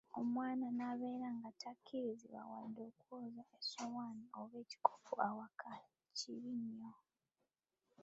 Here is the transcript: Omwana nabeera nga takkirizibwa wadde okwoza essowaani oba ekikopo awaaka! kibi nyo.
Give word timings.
Omwana 0.19 0.67
nabeera 0.77 1.27
nga 1.37 1.49
takkirizibwa 1.61 2.41
wadde 2.51 2.81
okwoza 2.89 3.41
essowaani 3.57 4.25
oba 4.39 4.55
ekikopo 4.63 5.13
awaaka! 5.27 5.71
kibi 6.17 6.51
nyo. 6.67 6.91